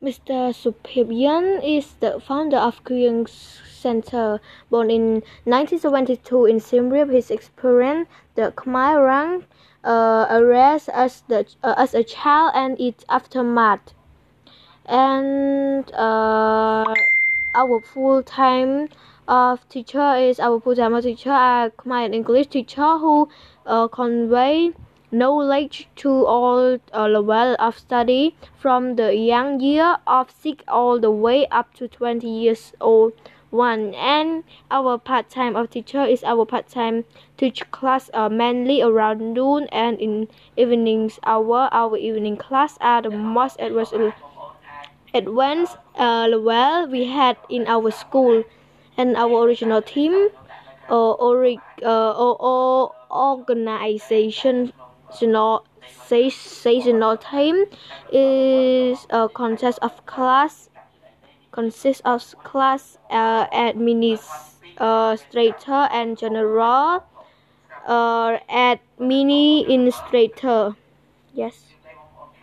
Mr. 0.00 0.54
Suppiyan 0.54 1.60
is 1.60 1.94
the 1.98 2.20
founder 2.20 2.56
of 2.56 2.84
Korean 2.84 3.26
Center. 3.26 4.40
Born 4.70 4.92
in 4.92 5.24
1972 5.42 6.46
in 6.46 6.60
Siem 6.60 6.92
his 7.10 7.32
experience 7.32 8.08
the 8.36 8.52
Khmer 8.52 8.94
Rouge 8.94 9.42
uh, 9.82 10.26
arrest 10.30 10.88
as 10.90 11.22
the 11.26 11.44
uh, 11.64 11.74
as 11.76 11.94
a 11.94 12.04
child 12.04 12.52
and 12.54 12.80
its 12.80 13.04
aftermath. 13.08 13.92
And 14.86 15.90
uh, 15.92 16.94
our 17.56 17.80
full 17.80 18.22
time 18.22 18.90
of 19.26 19.68
teacher 19.68 20.14
is 20.14 20.38
our 20.38 20.60
full 20.60 20.76
time 20.76 21.02
teacher, 21.02 21.30
a 21.30 21.72
Khmer 21.76 22.14
English 22.14 22.46
teacher 22.46 22.98
who 22.98 23.28
uh, 23.66 23.88
convey 23.88 24.74
knowledge 25.10 25.88
to 25.96 26.26
all 26.26 26.78
uh, 26.92 27.08
level 27.08 27.56
of 27.58 27.78
study 27.78 28.36
from 28.58 28.96
the 28.96 29.14
young 29.14 29.60
year 29.60 29.96
of 30.06 30.30
six 30.30 30.64
all 30.68 31.00
the 31.00 31.10
way 31.10 31.46
up 31.48 31.72
to 31.74 31.88
20 31.88 32.28
years 32.28 32.72
old. 32.80 33.12
One 33.50 33.94
and 33.94 34.44
our 34.70 34.98
part-time 34.98 35.56
of 35.56 35.70
teacher 35.70 36.04
is 36.04 36.22
our 36.22 36.44
part-time 36.44 37.06
teach 37.38 37.70
class 37.70 38.10
uh, 38.12 38.28
mainly 38.28 38.82
around 38.82 39.32
noon 39.32 39.68
and 39.72 39.98
in 39.98 40.28
evenings. 40.56 41.18
Hour 41.24 41.70
our 41.72 41.96
evening 41.96 42.36
class 42.36 42.76
are 42.82 43.00
the 43.00 43.10
most 43.10 43.56
advanced 43.58 43.94
advanced 45.14 45.78
uh, 45.98 46.28
level 46.28 46.92
we 46.92 47.06
had 47.06 47.38
in 47.48 47.66
our 47.66 47.90
school. 47.90 48.44
And 48.98 49.16
our 49.16 49.46
original 49.46 49.80
team 49.80 50.28
uh, 50.90 51.12
or, 51.12 51.46
uh, 51.82 52.88
organization 53.10 54.72
seasonal 55.12 55.64
seasonal 56.30 57.16
team 57.16 57.64
is 58.12 59.06
a 59.10 59.28
consist 59.28 59.78
of 59.80 60.06
class 60.06 60.70
consists 61.50 62.02
of 62.04 62.22
class 62.44 62.98
uh, 63.10 63.46
administrator 63.52 65.88
and 65.90 66.16
general 66.18 67.02
uh, 67.86 68.38
administrator 68.48 70.76
yes 71.34 71.64